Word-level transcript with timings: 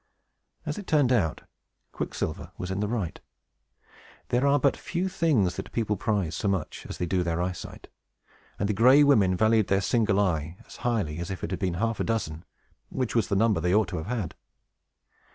As 0.65 0.79
it 0.79 0.87
turned 0.87 1.11
out, 1.11 1.43
Quicksilver 1.91 2.51
was 2.57 2.71
in 2.71 2.79
the 2.79 2.87
right. 2.87 3.19
There 4.29 4.47
are 4.47 4.57
but 4.57 4.75
few 4.75 5.07
things 5.07 5.57
that 5.57 5.71
people 5.71 5.95
prize 5.95 6.33
so 6.35 6.47
much 6.47 6.87
as 6.89 6.97
they 6.97 7.05
do 7.05 7.21
their 7.21 7.39
eyesight; 7.39 7.87
and 8.57 8.67
the 8.67 8.73
Gray 8.73 9.03
Women 9.03 9.37
valued 9.37 9.67
their 9.67 9.79
single 9.79 10.19
eye 10.19 10.57
as 10.65 10.77
highly 10.77 11.19
as 11.19 11.29
if 11.29 11.43
it 11.43 11.51
had 11.51 11.59
been 11.59 11.75
half 11.75 11.99
a 11.99 12.03
dozen, 12.03 12.43
which 12.89 13.13
was 13.15 13.27
the 13.27 13.35
number 13.35 13.59
they 13.61 13.75
ought 13.75 13.89
to 13.89 13.97
have 13.97 14.07
had. 14.07 14.33